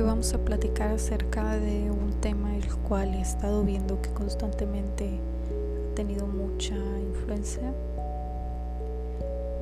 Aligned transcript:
vamos 0.00 0.34
a 0.34 0.38
platicar 0.38 0.90
acerca 0.90 1.56
de 1.56 1.90
un 1.90 2.12
tema 2.20 2.54
el 2.56 2.68
cual 2.88 3.14
he 3.14 3.20
estado 3.20 3.62
viendo 3.62 4.00
que 4.02 4.10
constantemente 4.10 5.08
ha 5.08 5.94
tenido 5.94 6.26
mucha 6.26 6.74
influencia, 6.74 7.72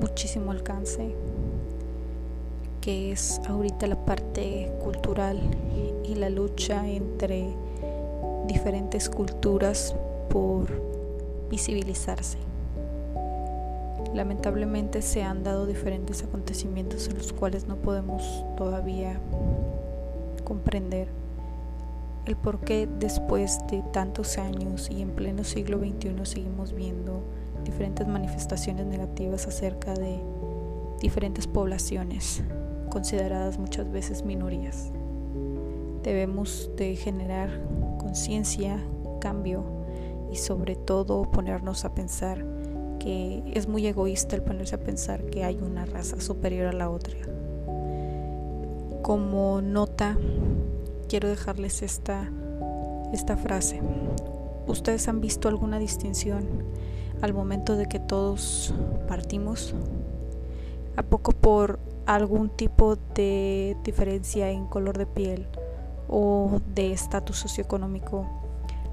muchísimo 0.01 0.51
alcance, 0.51 1.15
que 2.81 3.11
es 3.11 3.39
ahorita 3.47 3.87
la 3.87 4.03
parte 4.03 4.71
cultural 4.83 5.39
y 6.03 6.15
la 6.15 6.29
lucha 6.29 6.87
entre 6.87 7.47
diferentes 8.47 9.09
culturas 9.09 9.95
por 10.29 10.67
visibilizarse. 11.49 12.37
Lamentablemente 14.13 15.01
se 15.01 15.23
han 15.23 15.43
dado 15.43 15.65
diferentes 15.65 16.23
acontecimientos 16.23 17.07
en 17.07 17.17
los 17.17 17.33
cuales 17.33 17.67
no 17.67 17.77
podemos 17.77 18.45
todavía 18.57 19.19
comprender 20.45 21.09
el 22.25 22.37
por 22.37 22.59
qué 22.61 22.87
después 22.99 23.59
de 23.69 23.83
tantos 23.91 24.37
años 24.37 24.89
y 24.89 25.01
en 25.01 25.11
pleno 25.11 25.43
siglo 25.43 25.79
XXI 25.79 26.15
seguimos 26.23 26.73
viendo 26.73 27.21
diferentes 27.63 28.07
manifestaciones 28.07 28.85
negativas 28.85 29.47
acerca 29.47 29.93
de 29.93 30.19
diferentes 31.01 31.45
poblaciones 31.45 32.43
consideradas 32.89 33.59
muchas 33.59 33.91
veces 33.91 34.23
minorías. 34.23 34.91
Debemos 36.03 36.69
de 36.77 36.95
generar 36.95 37.49
conciencia, 37.97 38.79
cambio 39.19 39.63
y 40.31 40.37
sobre 40.37 40.75
todo 40.75 41.29
ponernos 41.29 41.85
a 41.85 41.93
pensar 41.93 42.45
que 42.99 43.43
es 43.53 43.67
muy 43.67 43.85
egoísta 43.85 44.35
el 44.35 44.43
ponerse 44.43 44.75
a 44.75 44.79
pensar 44.79 45.25
que 45.25 45.43
hay 45.43 45.57
una 45.57 45.85
raza 45.85 46.19
superior 46.19 46.67
a 46.67 46.73
la 46.73 46.89
otra. 46.89 47.15
Como 49.05 49.61
nota, 49.61 50.17
quiero 51.07 51.29
dejarles 51.29 51.83
esta, 51.83 52.27
esta 53.13 53.37
frase. 53.37 53.79
¿Ustedes 54.65 55.07
han 55.07 55.21
visto 55.21 55.47
alguna 55.47 55.77
distinción 55.77 56.63
al 57.21 57.31
momento 57.31 57.75
de 57.75 57.85
que 57.85 57.99
todos 57.99 58.73
partimos? 59.07 59.75
¿A 60.95 61.03
poco 61.03 61.33
por 61.33 61.77
algún 62.07 62.49
tipo 62.49 62.95
de 63.13 63.77
diferencia 63.83 64.49
en 64.49 64.65
color 64.65 64.97
de 64.97 65.05
piel 65.05 65.49
o 66.09 66.59
de 66.73 66.91
estatus 66.91 67.37
socioeconómico 67.37 68.25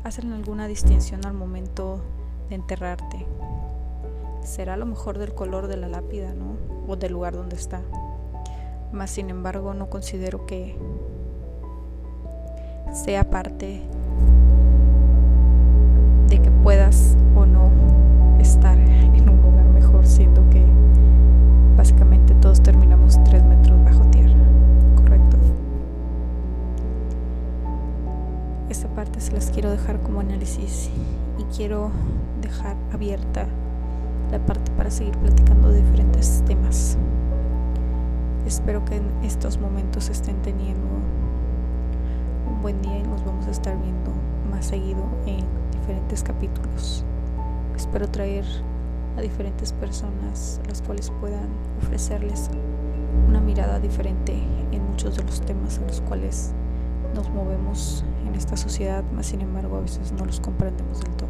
hacen 0.04 0.34
alguna 0.34 0.66
distinción 0.66 1.24
al 1.24 1.32
momento 1.32 2.02
de 2.50 2.56
enterrarte? 2.56 3.26
será 4.44 4.76
lo 4.76 4.86
mejor 4.86 5.18
del 5.18 5.34
color 5.34 5.68
de 5.68 5.76
la 5.76 5.88
lápida, 5.88 6.34
¿no? 6.34 6.56
O 6.86 6.96
del 6.96 7.12
lugar 7.12 7.34
donde 7.34 7.56
está. 7.56 7.80
Mas 8.92 9.10
sin 9.10 9.30
embargo 9.30 9.72
no 9.74 9.88
considero 9.88 10.44
que 10.44 10.76
sea 12.92 13.24
parte 13.24 13.80
de 16.28 16.38
que 16.38 16.50
puedas 16.50 17.16
o 17.34 17.46
no 17.46 17.70
estar 18.38 18.78
en 18.78 19.28
un 19.28 19.40
lugar 19.42 19.64
mejor, 19.64 20.06
siendo 20.06 20.42
que 20.50 20.62
básicamente 21.76 22.34
todos 22.34 22.62
terminamos 22.62 23.18
tres 23.24 23.42
metros 23.44 23.82
bajo 23.84 24.04
tierra, 24.10 24.36
¿correcto? 24.96 25.36
Esta 28.68 28.88
parte 28.88 29.20
se 29.20 29.32
las 29.32 29.50
quiero 29.50 29.70
dejar 29.70 30.00
como 30.00 30.20
análisis 30.20 30.90
y 31.38 31.44
quiero 31.56 31.90
dejar 32.42 32.76
abierta 32.92 33.46
la 34.30 34.38
parte 34.38 34.70
para 34.72 34.90
seguir 34.90 35.16
platicando 35.18 35.70
de 35.70 35.82
diferentes 35.82 36.42
temas. 36.46 36.98
Espero 38.46 38.84
que 38.84 38.96
en 38.96 39.04
estos 39.22 39.58
momentos 39.58 40.08
estén 40.08 40.36
teniendo 40.42 40.88
un 42.48 42.60
buen 42.60 42.82
día 42.82 42.98
y 42.98 43.02
nos 43.04 43.24
vamos 43.24 43.46
a 43.46 43.50
estar 43.50 43.80
viendo 43.80 44.10
más 44.50 44.66
seguido 44.66 45.04
en 45.26 45.44
diferentes 45.70 46.24
capítulos. 46.24 47.04
Espero 47.76 48.08
traer 48.08 48.44
a 49.16 49.20
diferentes 49.20 49.72
personas 49.72 50.60
las 50.66 50.82
cuales 50.82 51.12
puedan 51.20 51.48
ofrecerles 51.82 52.50
una 53.28 53.40
mirada 53.40 53.78
diferente 53.78 54.34
en 54.72 54.90
muchos 54.90 55.16
de 55.16 55.22
los 55.22 55.40
temas 55.42 55.78
en 55.78 55.86
los 55.86 56.00
cuales 56.00 56.52
nos 57.14 57.28
movemos 57.30 58.04
en 58.26 58.34
esta 58.34 58.56
sociedad, 58.56 59.04
más 59.14 59.26
sin 59.26 59.42
embargo 59.42 59.76
a 59.76 59.80
veces 59.80 60.12
no 60.12 60.24
los 60.24 60.40
comprendemos 60.40 61.00
del 61.00 61.12
todo. 61.12 61.28